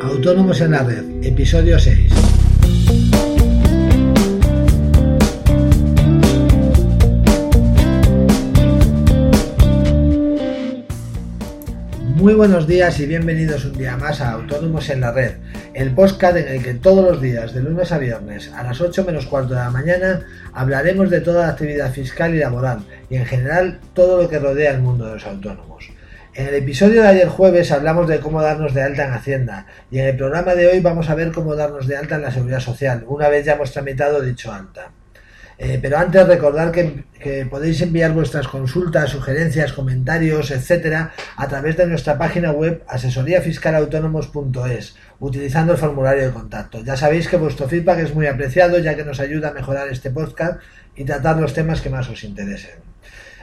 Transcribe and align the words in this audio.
Autónomos 0.00 0.60
en 0.60 0.70
la 0.70 0.82
Red, 0.82 1.04
episodio 1.22 1.78
6. 1.78 2.12
Muy 12.16 12.32
buenos 12.32 12.66
días 12.66 12.98
y 13.00 13.06
bienvenidos 13.06 13.66
un 13.66 13.74
día 13.74 13.96
más 13.98 14.20
a 14.20 14.32
Autónomos 14.32 14.88
en 14.88 15.00
la 15.00 15.12
Red, 15.12 15.34
el 15.74 15.94
podcast 15.94 16.36
en 16.38 16.48
el 16.48 16.62
que 16.62 16.74
todos 16.74 17.04
los 17.04 17.20
días, 17.20 17.52
de 17.52 17.62
lunes 17.62 17.92
a 17.92 17.98
viernes, 17.98 18.50
a 18.54 18.62
las 18.62 18.80
8 18.80 19.04
menos 19.04 19.26
cuarto 19.26 19.54
de 19.54 19.60
la 19.60 19.70
mañana, 19.70 20.22
hablaremos 20.54 21.10
de 21.10 21.20
toda 21.20 21.46
la 21.46 21.52
actividad 21.52 21.92
fiscal 21.92 22.34
y 22.34 22.38
laboral 22.38 22.78
y 23.10 23.16
en 23.16 23.26
general 23.26 23.78
todo 23.92 24.22
lo 24.22 24.28
que 24.28 24.38
rodea 24.38 24.72
el 24.72 24.80
mundo 24.80 25.04
de 25.04 25.14
los 25.14 25.26
autónomos. 25.26 25.93
En 26.36 26.48
el 26.48 26.54
episodio 26.54 27.02
de 27.02 27.08
ayer 27.08 27.28
jueves 27.28 27.70
hablamos 27.70 28.08
de 28.08 28.18
cómo 28.18 28.42
darnos 28.42 28.74
de 28.74 28.82
alta 28.82 29.04
en 29.04 29.12
Hacienda 29.12 29.66
y 29.88 30.00
en 30.00 30.06
el 30.06 30.16
programa 30.16 30.56
de 30.56 30.66
hoy 30.66 30.80
vamos 30.80 31.08
a 31.08 31.14
ver 31.14 31.30
cómo 31.30 31.54
darnos 31.54 31.86
de 31.86 31.96
alta 31.96 32.16
en 32.16 32.22
la 32.22 32.32
Seguridad 32.32 32.58
Social, 32.58 33.04
una 33.06 33.28
vez 33.28 33.46
ya 33.46 33.52
hemos 33.52 33.70
tramitado 33.70 34.20
dicho 34.20 34.52
alta. 34.52 34.90
Eh, 35.58 35.78
pero 35.80 35.96
antes 35.96 36.26
recordar 36.26 36.72
que, 36.72 37.04
podéis 37.48 37.80
enviar 37.82 38.10
vuestras 38.10 38.48
consultas, 38.48 39.10
sugerencias, 39.10 39.72
comentarios, 39.72 40.50
etcétera, 40.50 41.12
a 41.36 41.46
través 41.46 41.76
de 41.76 41.86
nuestra 41.86 42.18
página 42.18 42.50
web 42.50 42.82
asesoríafiscalautónomos.es, 42.88 44.96
utilizando 45.20 45.74
el 45.74 45.78
formulario 45.78 46.24
de 46.24 46.32
contacto. 46.32 46.82
Ya 46.82 46.96
sabéis 46.96 47.28
que 47.28 47.36
vuestro 47.36 47.68
feedback 47.68 48.00
es 48.00 48.12
muy 48.12 48.26
apreciado, 48.26 48.80
ya 48.80 48.96
que 48.96 49.04
nos 49.04 49.20
ayuda 49.20 49.50
a 49.50 49.52
mejorar 49.52 49.88
este 49.88 50.10
podcast 50.10 50.60
y 50.96 51.04
tratar 51.04 51.36
los 51.36 51.54
temas 51.54 51.80
que 51.80 51.90
más 51.90 52.08
os 52.08 52.24
interesen. 52.24 52.93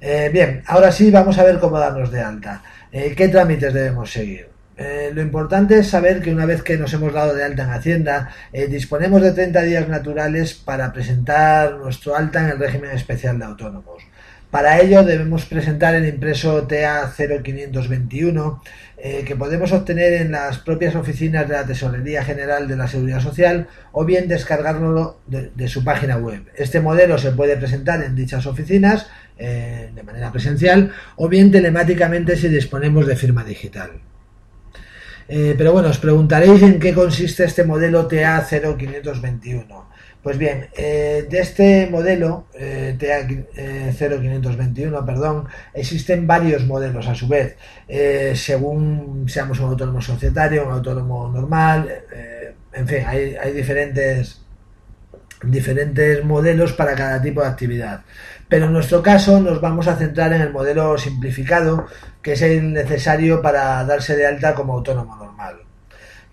Eh, 0.00 0.30
bien, 0.32 0.62
ahora 0.66 0.92
sí 0.92 1.10
vamos 1.10 1.38
a 1.38 1.44
ver 1.44 1.58
cómo 1.58 1.78
darnos 1.78 2.10
de 2.10 2.20
alta. 2.20 2.62
Eh, 2.92 3.14
¿Qué 3.16 3.28
trámites 3.28 3.72
debemos 3.72 4.12
seguir? 4.12 4.48
Eh, 4.76 5.10
lo 5.14 5.22
importante 5.22 5.78
es 5.78 5.88
saber 5.88 6.20
que 6.20 6.32
una 6.32 6.46
vez 6.46 6.62
que 6.62 6.76
nos 6.76 6.92
hemos 6.92 7.12
dado 7.12 7.34
de 7.34 7.44
alta 7.44 7.62
en 7.64 7.70
Hacienda, 7.70 8.30
disponemos 8.68 9.22
de 9.22 9.32
30 9.32 9.62
días 9.62 9.88
naturales 9.88 10.54
para 10.54 10.92
presentar 10.92 11.74
nuestro 11.74 12.16
alta 12.16 12.40
en 12.40 12.50
el 12.50 12.58
régimen 12.58 12.90
especial 12.90 13.38
de 13.38 13.44
autónomos. 13.44 14.02
Para 14.54 14.80
ello 14.80 15.02
debemos 15.02 15.46
presentar 15.46 15.96
el 15.96 16.06
impreso 16.06 16.68
TA 16.68 17.12
0521 17.12 18.62
eh, 18.98 19.24
que 19.26 19.34
podemos 19.34 19.72
obtener 19.72 20.12
en 20.12 20.30
las 20.30 20.58
propias 20.58 20.94
oficinas 20.94 21.48
de 21.48 21.54
la 21.54 21.66
Tesorería 21.66 22.22
General 22.22 22.68
de 22.68 22.76
la 22.76 22.86
Seguridad 22.86 23.18
Social 23.18 23.66
o 23.90 24.04
bien 24.04 24.28
descargarlo 24.28 25.18
de, 25.26 25.66
su 25.66 25.82
página 25.82 26.18
web. 26.18 26.44
Este 26.54 26.80
modelo 26.80 27.18
se 27.18 27.32
puede 27.32 27.56
presentar 27.56 28.00
en 28.04 28.14
dichas 28.14 28.46
oficinas 28.46 29.08
de 29.36 30.02
manera 30.06 30.30
presencial 30.30 30.92
o 31.16 31.28
bien 31.28 31.50
telemáticamente 31.50 32.36
si 32.36 32.46
disponemos 32.46 33.08
de 33.08 33.16
firma 33.16 33.42
digital. 33.42 33.90
Eh, 35.28 35.54
pero 35.56 35.72
bueno, 35.72 35.88
os 35.88 35.98
preguntaréis 35.98 36.62
en 36.62 36.78
qué 36.78 36.92
consiste 36.92 37.44
este 37.44 37.64
modelo 37.64 38.08
TA0521. 38.08 39.84
Pues 40.24 40.38
bien, 40.38 40.68
eh, 40.74 41.26
de 41.28 41.38
este 41.38 41.86
modelo 41.90 42.46
eh, 42.54 42.96
TA0521, 42.98 45.04
perdón, 45.04 45.46
existen 45.74 46.26
varios 46.26 46.64
modelos 46.64 47.06
a 47.06 47.14
su 47.14 47.28
vez, 47.28 47.58
según 48.34 49.26
seamos 49.28 49.60
un 49.60 49.66
autónomo 49.66 50.00
societario, 50.00 50.66
un 50.66 50.72
autónomo 50.72 51.28
normal, 51.28 51.90
en 52.72 52.88
fin, 52.88 53.04
hay, 53.06 53.36
hay 53.36 53.52
diferentes 53.52 54.40
diferentes 55.42 56.24
modelos 56.24 56.72
para 56.72 56.94
cada 56.94 57.20
tipo 57.20 57.42
de 57.42 57.48
actividad. 57.48 58.02
Pero 58.48 58.66
en 58.66 58.72
nuestro 58.72 59.02
caso 59.02 59.40
nos 59.40 59.60
vamos 59.60 59.86
a 59.88 59.96
centrar 59.96 60.32
en 60.32 60.40
el 60.40 60.52
modelo 60.52 60.96
simplificado, 60.98 61.86
que 62.22 62.32
es 62.32 62.42
el 62.42 62.72
necesario 62.72 63.42
para 63.42 63.84
darse 63.84 64.16
de 64.16 64.26
alta 64.26 64.54
como 64.54 64.74
autónomo 64.74 65.16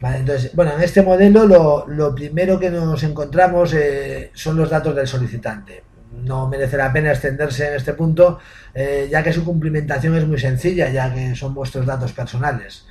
entonces, 0.02 0.56
bueno, 0.56 0.74
en 0.76 0.82
este 0.82 1.04
modelo 1.04 1.86
lo, 1.88 2.16
primero 2.16 2.60
que 2.60 2.72
nos 2.72 3.04
encontramos 3.04 3.74
eh, 3.74 4.32
son 4.34 4.58
los 4.58 4.70
datos 4.70 4.96
del 4.96 5.08
solicitante. 5.08 5.84
No 6.24 6.48
merece 6.48 6.78
la 6.78 6.92
pena 6.92 7.12
extenderse 7.12 7.68
en 7.68 7.76
este 7.76 7.94
punto, 7.94 8.40
eh, 8.74 9.08
ya 9.10 9.24
que 9.24 9.32
su 9.32 9.46
cumplimentación 9.46 10.16
es 10.16 10.28
muy 10.28 10.40
sencilla, 10.40 10.90
ya 10.90 11.14
que 11.14 11.36
son 11.36 11.54
vuestros 11.54 11.86
datos 11.86 12.14
personales. 12.14 12.86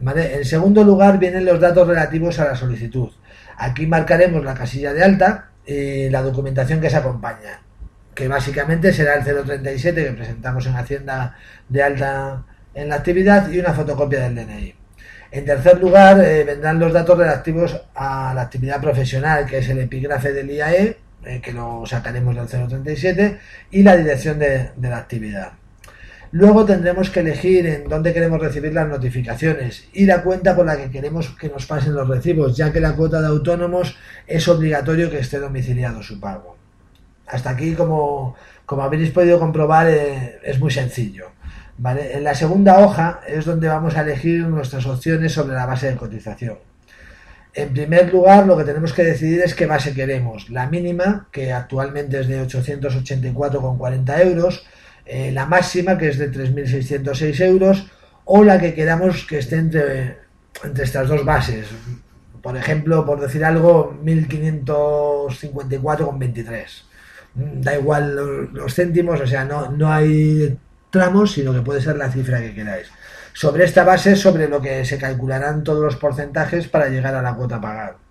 En 0.00 0.44
segundo 0.44 0.84
lugar 0.84 1.18
vienen 1.18 1.44
los 1.44 1.60
datos 1.60 1.86
relativos 1.86 2.38
a 2.38 2.46
la 2.46 2.54
solicitud. 2.54 3.10
Aquí 3.56 3.86
marcaremos 3.86 4.44
la 4.44 4.54
casilla 4.54 4.94
de 4.94 5.02
alta, 5.02 5.50
y 5.66 6.08
la 6.10 6.22
documentación 6.22 6.80
que 6.80 6.90
se 6.90 6.96
acompaña, 6.96 7.62
que 8.14 8.28
básicamente 8.28 8.92
será 8.92 9.14
el 9.14 9.24
037 9.24 10.04
que 10.04 10.12
presentamos 10.12 10.66
en 10.66 10.76
Hacienda 10.76 11.36
de 11.68 11.82
alta 11.82 12.44
en 12.74 12.88
la 12.88 12.96
actividad 12.96 13.50
y 13.50 13.58
una 13.58 13.72
fotocopia 13.72 14.20
del 14.20 14.34
DNI. 14.34 14.79
En 15.32 15.44
tercer 15.44 15.80
lugar, 15.80 16.20
eh, 16.20 16.44
vendrán 16.44 16.78
los 16.78 16.92
datos 16.92 17.16
relativos 17.16 17.80
a 17.94 18.32
la 18.34 18.42
actividad 18.42 18.80
profesional, 18.80 19.46
que 19.46 19.58
es 19.58 19.68
el 19.68 19.78
epígrafe 19.78 20.32
del 20.32 20.50
IAE, 20.50 20.96
eh, 21.24 21.40
que 21.40 21.52
lo 21.52 21.84
sacaremos 21.86 22.34
del 22.34 22.46
037, 22.46 23.38
y 23.70 23.82
la 23.82 23.96
dirección 23.96 24.38
de 24.38 24.70
la 24.80 24.98
actividad. 24.98 25.52
Luego 26.32 26.64
tendremos 26.64 27.10
que 27.10 27.20
elegir 27.20 27.66
en 27.66 27.88
dónde 27.88 28.14
queremos 28.14 28.40
recibir 28.40 28.72
las 28.72 28.86
notificaciones 28.86 29.88
y 29.92 30.06
la 30.06 30.22
cuenta 30.22 30.54
por 30.54 30.64
la 30.64 30.76
que 30.76 30.88
queremos 30.88 31.30
que 31.30 31.48
nos 31.48 31.66
pasen 31.66 31.92
los 31.92 32.08
recibos, 32.08 32.56
ya 32.56 32.72
que 32.72 32.78
la 32.78 32.94
cuota 32.94 33.20
de 33.20 33.26
autónomos 33.26 33.96
es 34.28 34.46
obligatorio 34.46 35.10
que 35.10 35.18
esté 35.18 35.40
domiciliado 35.40 36.04
su 36.04 36.20
pago. 36.20 36.56
Hasta 37.26 37.50
aquí, 37.50 37.74
como, 37.74 38.36
habéis 38.68 39.10
podido 39.10 39.40
comprobar, 39.40 39.88
eh, 39.88 40.38
es 40.44 40.60
muy 40.60 40.70
sencillo. 40.70 41.32
En 41.82 42.24
la 42.24 42.34
segunda 42.34 42.80
hoja 42.80 43.20
es 43.26 43.46
donde 43.46 43.68
vamos 43.68 43.96
a 43.96 44.02
elegir 44.02 44.46
nuestras 44.46 44.84
opciones 44.84 45.32
sobre 45.32 45.54
la 45.54 45.64
base 45.64 45.90
de 45.90 45.96
cotización. 45.96 46.58
En 47.54 47.72
primer 47.72 48.12
lugar, 48.12 48.46
lo 48.46 48.58
que 48.58 48.64
tenemos 48.64 48.92
que 48.92 49.02
decidir 49.02 49.40
es 49.40 49.54
qué 49.54 49.64
base 49.64 49.94
queremos. 49.94 50.50
La 50.50 50.68
mínima, 50.68 51.28
que 51.32 51.54
actualmente 51.54 52.20
es 52.20 52.28
de 52.28 52.46
884,40 52.46 54.20
euros, 54.20 54.66
eh, 55.06 55.32
la 55.32 55.46
máxima, 55.46 55.96
que 55.96 56.08
es 56.08 56.18
de 56.18 56.30
3.606 56.30 57.40
euros, 57.40 57.86
o 58.26 58.44
la 58.44 58.60
que 58.60 58.74
queramos 58.74 59.24
que 59.26 59.38
esté 59.38 59.56
entre, 59.56 60.18
entre 60.62 60.84
estas 60.84 61.08
dos 61.08 61.24
bases. 61.24 61.68
Por 62.42 62.58
ejemplo, 62.58 63.06
por 63.06 63.20
decir 63.20 63.42
algo, 63.44 63.98
1.554,23. 64.04 66.90
Mm, 67.34 67.60
da 67.62 67.74
igual 67.76 68.50
los, 68.52 68.74
céntimos, 68.74 69.20
o 69.20 69.26
sea, 69.26 69.44
no, 69.44 69.70
no 69.70 69.90
hay 69.90 70.58
tramos, 70.90 71.32
sino 71.32 71.52
que 71.52 71.62
puede 71.62 71.80
ser 71.80 71.96
la 71.96 72.10
cifra 72.10 72.40
que 72.40 72.54
queráis. 72.54 72.90
Sobre 73.32 73.64
esta 73.64 73.84
base 73.84 74.16
sobre 74.16 74.48
lo 74.48 74.60
que 74.60 74.84
se 74.84 74.98
calcularán 74.98 75.64
todos 75.64 75.82
los 75.82 75.96
porcentajes 75.96 76.68
para 76.68 76.88
llegar 76.88 77.14
a 77.14 77.22
la 77.22 77.34
cuota 77.34 77.56
a 77.56 77.60
pagar. 77.60 78.09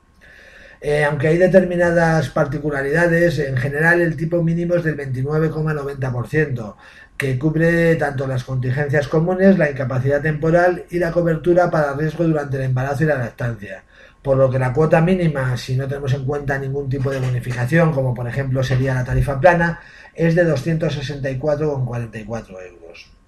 Eh, 0.81 1.03
aunque 1.03 1.27
hay 1.27 1.37
determinadas 1.37 2.29
particularidades, 2.29 3.37
en 3.39 3.57
general 3.57 4.01
el 4.01 4.15
tipo 4.15 4.41
mínimo 4.41 4.75
es 4.75 4.83
del 4.83 4.97
29,90%, 4.97 6.75
que 7.17 7.37
cubre 7.37 7.95
tanto 7.97 8.25
las 8.25 8.45
contingencias 8.45 9.09
comunes, 9.09 9.57
la 9.57 9.69
incapacidad 9.69 10.21
temporal 10.21 10.85
y 10.89 10.99
la 10.99 11.11
cobertura 11.11 11.69
para 11.69 11.93
riesgo 11.93 12.23
durante 12.23 12.57
el 12.57 12.63
embarazo 12.63 13.03
y 13.03 13.07
la 13.07 13.17
lactancia. 13.17 13.83
Por 14.21 14.37
lo 14.37 14.49
que 14.49 14.59
la 14.59 14.71
cuota 14.71 15.01
mínima, 15.01 15.57
si 15.57 15.75
no 15.75 15.87
tenemos 15.87 16.13
en 16.13 16.25
cuenta 16.25 16.57
ningún 16.57 16.89
tipo 16.89 17.11
de 17.11 17.19
bonificación, 17.19 17.91
como 17.91 18.13
por 18.13 18.27
ejemplo 18.27 18.63
sería 18.63 18.93
la 18.93 19.03
tarifa 19.03 19.39
plana, 19.39 19.81
es 20.13 20.35
de 20.35 20.45
264,44 20.45 22.67
euros. 22.67 23.18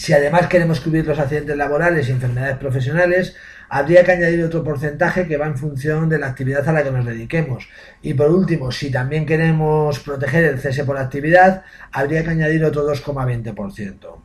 Si 0.00 0.14
además 0.14 0.46
queremos 0.46 0.80
cubrir 0.80 1.06
los 1.06 1.18
accidentes 1.18 1.54
laborales 1.58 2.08
y 2.08 2.12
enfermedades 2.12 2.56
profesionales, 2.56 3.36
habría 3.68 4.02
que 4.02 4.12
añadir 4.12 4.42
otro 4.42 4.64
porcentaje 4.64 5.28
que 5.28 5.36
va 5.36 5.44
en 5.44 5.58
función 5.58 6.08
de 6.08 6.18
la 6.18 6.28
actividad 6.28 6.66
a 6.66 6.72
la 6.72 6.82
que 6.82 6.90
nos 6.90 7.04
dediquemos. 7.04 7.68
Y 8.00 8.14
por 8.14 8.30
último, 8.30 8.72
si 8.72 8.90
también 8.90 9.26
queremos 9.26 10.00
proteger 10.00 10.44
el 10.44 10.58
cese 10.58 10.84
por 10.84 10.96
actividad, 10.96 11.64
habría 11.92 12.24
que 12.24 12.30
añadir 12.30 12.64
otro 12.64 12.90
2,20%. 12.90 14.16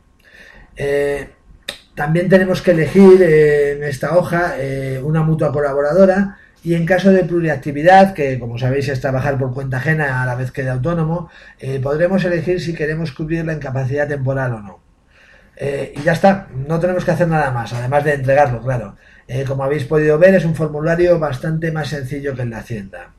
Eh, 0.76 1.28
también 1.94 2.30
tenemos 2.30 2.62
que 2.62 2.70
elegir 2.70 3.20
eh, 3.20 3.72
en 3.72 3.84
esta 3.84 4.16
hoja 4.16 4.54
eh, 4.58 4.98
una 5.04 5.22
mutua 5.22 5.52
colaboradora 5.52 6.38
y 6.64 6.72
en 6.72 6.86
caso 6.86 7.12
de 7.12 7.24
pluriactividad, 7.24 8.14
que 8.14 8.38
como 8.38 8.56
sabéis 8.56 8.88
es 8.88 9.02
trabajar 9.02 9.36
por 9.36 9.52
cuenta 9.52 9.76
ajena 9.76 10.22
a 10.22 10.26
la 10.26 10.36
vez 10.36 10.52
que 10.52 10.62
de 10.62 10.70
autónomo, 10.70 11.28
podremos 11.82 12.24
elegir 12.24 12.62
si 12.62 12.72
queremos 12.72 13.12
cubrir 13.12 13.44
la 13.44 13.52
incapacidad 13.52 14.08
temporal 14.08 14.54
o 14.54 14.60
no. 14.60 14.85
Eh, 15.56 15.94
y 15.96 16.02
ya 16.02 16.12
está, 16.12 16.48
no 16.54 16.78
tenemos 16.78 17.04
que 17.04 17.10
hacer 17.10 17.28
nada 17.28 17.50
más, 17.50 17.72
además 17.72 18.04
de 18.04 18.14
entregarlo, 18.14 18.60
claro. 18.60 18.96
Eh, 19.26 19.44
como 19.44 19.64
habéis 19.64 19.84
podido 19.84 20.18
ver, 20.18 20.34
es 20.34 20.44
un 20.44 20.54
formulario 20.54 21.18
bastante 21.18 21.72
más 21.72 21.88
sencillo 21.88 22.34
que 22.34 22.42
en 22.42 22.50
la 22.50 22.58
Hacienda. 22.58 23.10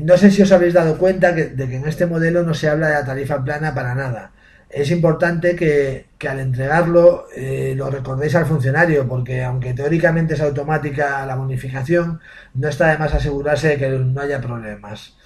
No 0.00 0.16
sé 0.16 0.30
si 0.30 0.42
os 0.42 0.50
habéis 0.50 0.74
dado 0.74 0.98
cuenta 0.98 1.32
de 1.32 1.54
que 1.54 1.76
en 1.76 1.86
este 1.86 2.06
modelo 2.06 2.42
no 2.42 2.54
se 2.54 2.68
habla 2.68 2.88
de 2.88 2.94
la 2.94 3.04
tarifa 3.04 3.44
plana 3.44 3.74
para 3.74 3.94
nada. 3.94 4.32
Es 4.70 4.90
importante 4.90 5.56
que, 5.56 6.06
al 6.28 6.40
entregarlo 6.40 7.26
eh, 7.34 7.72
lo 7.76 7.90
recordéis 7.90 8.34
al 8.34 8.44
funcionario, 8.46 9.08
porque 9.08 9.42
aunque 9.42 9.72
teóricamente 9.72 10.34
es 10.34 10.40
automática 10.40 11.24
la 11.24 11.36
bonificación, 11.36 12.20
no 12.54 12.68
está 12.68 12.88
de 12.90 12.98
más 12.98 13.14
asegurarse 13.14 13.68
de 13.68 13.78
que 13.78 13.88
no 13.88 14.20
haya 14.20 14.40
problemas. 14.40 15.16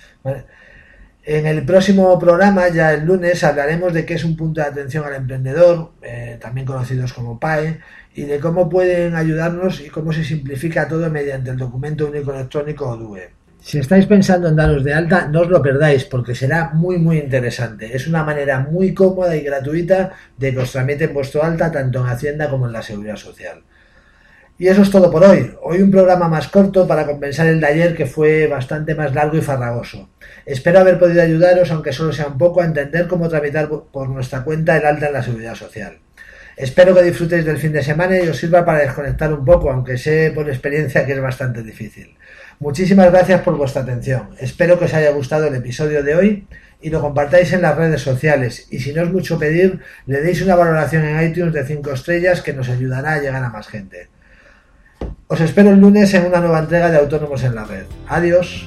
En 1.24 1.46
el 1.46 1.64
próximo 1.64 2.18
programa, 2.18 2.68
ya 2.68 2.92
el 2.92 3.04
lunes, 3.04 3.44
hablaremos 3.44 3.92
de 3.92 4.04
qué 4.04 4.14
es 4.14 4.24
un 4.24 4.36
punto 4.36 4.60
de 4.60 4.66
atención 4.66 5.04
al 5.04 5.14
emprendedor, 5.14 5.92
eh, 6.02 6.36
también 6.40 6.66
conocidos 6.66 7.12
como 7.12 7.38
PAE, 7.38 7.78
y 8.14 8.22
de 8.22 8.40
cómo 8.40 8.68
pueden 8.68 9.14
ayudarnos 9.14 9.80
y 9.80 9.88
cómo 9.88 10.12
se 10.12 10.24
simplifica 10.24 10.88
todo 10.88 11.08
mediante 11.10 11.50
el 11.50 11.58
documento 11.58 12.08
único 12.08 12.32
electrónico 12.32 12.88
o 12.88 12.96
DUE. 12.96 13.30
Si 13.60 13.78
estáis 13.78 14.06
pensando 14.06 14.48
en 14.48 14.56
daros 14.56 14.82
de 14.82 14.92
alta, 14.92 15.28
no 15.28 15.42
os 15.42 15.48
lo 15.48 15.62
perdáis 15.62 16.04
porque 16.04 16.34
será 16.34 16.70
muy 16.74 16.98
muy 16.98 17.18
interesante. 17.18 17.94
Es 17.94 18.08
una 18.08 18.24
manera 18.24 18.58
muy 18.58 18.92
cómoda 18.92 19.36
y 19.36 19.42
gratuita 19.42 20.10
de 20.36 20.52
que 20.52 20.58
os 20.58 20.72
tramiten 20.72 21.14
vuestro 21.14 21.44
alta 21.44 21.70
tanto 21.70 22.00
en 22.00 22.06
Hacienda 22.08 22.50
como 22.50 22.66
en 22.66 22.72
la 22.72 22.82
Seguridad 22.82 23.16
Social. 23.16 23.62
Y 24.58 24.68
eso 24.68 24.82
es 24.82 24.90
todo 24.90 25.10
por 25.10 25.24
hoy. 25.24 25.50
Hoy 25.62 25.82
un 25.82 25.90
programa 25.90 26.28
más 26.28 26.48
corto 26.48 26.86
para 26.86 27.06
compensar 27.06 27.46
el 27.46 27.60
de 27.60 27.66
ayer 27.66 27.96
que 27.96 28.06
fue 28.06 28.46
bastante 28.46 28.94
más 28.94 29.14
largo 29.14 29.36
y 29.36 29.40
farragoso. 29.40 30.10
Espero 30.44 30.80
haber 30.80 30.98
podido 30.98 31.22
ayudaros, 31.22 31.70
aunque 31.70 31.92
solo 31.92 32.12
sea 32.12 32.26
un 32.26 32.38
poco, 32.38 32.60
a 32.60 32.66
entender 32.66 33.08
cómo 33.08 33.28
tramitar 33.28 33.68
por 33.68 34.08
nuestra 34.08 34.44
cuenta 34.44 34.76
el 34.76 34.86
alta 34.86 35.06
en 35.06 35.12
la 35.14 35.22
Seguridad 35.22 35.54
Social. 35.54 35.98
Espero 36.56 36.94
que 36.94 37.02
disfrutéis 37.02 37.46
del 37.46 37.56
fin 37.56 37.72
de 37.72 37.82
semana 37.82 38.18
y 38.18 38.28
os 38.28 38.36
sirva 38.36 38.64
para 38.64 38.80
desconectar 38.80 39.32
un 39.32 39.44
poco, 39.44 39.70
aunque 39.70 39.96
sé 39.96 40.32
por 40.34 40.48
experiencia 40.48 41.06
que 41.06 41.12
es 41.12 41.20
bastante 41.20 41.62
difícil. 41.62 42.14
Muchísimas 42.60 43.10
gracias 43.10 43.40
por 43.40 43.56
vuestra 43.56 43.82
atención. 43.82 44.30
Espero 44.38 44.78
que 44.78 44.84
os 44.84 44.94
haya 44.94 45.10
gustado 45.12 45.46
el 45.46 45.54
episodio 45.54 46.02
de 46.02 46.14
hoy 46.14 46.46
y 46.82 46.90
lo 46.90 47.00
compartáis 47.00 47.52
en 47.52 47.62
las 47.62 47.76
redes 47.76 48.02
sociales. 48.02 48.68
Y 48.70 48.80
si 48.80 48.92
no 48.92 49.02
es 49.02 49.10
mucho 49.10 49.38
pedir, 49.38 49.80
le 50.06 50.20
deis 50.20 50.42
una 50.42 50.54
valoración 50.54 51.04
en 51.04 51.28
iTunes 51.28 51.54
de 51.54 51.64
5 51.64 51.90
estrellas 51.90 52.42
que 52.42 52.52
nos 52.52 52.68
ayudará 52.68 53.14
a 53.14 53.20
llegar 53.20 53.42
a 53.42 53.48
más 53.48 53.66
gente. 53.66 54.08
Os 55.32 55.40
espero 55.40 55.70
el 55.70 55.80
lunes 55.80 56.12
en 56.12 56.26
una 56.26 56.40
nueva 56.40 56.58
entrega 56.58 56.90
de 56.90 56.98
Autónomos 56.98 57.42
en 57.42 57.54
la 57.54 57.64
Red. 57.64 57.86
Adiós. 58.06 58.66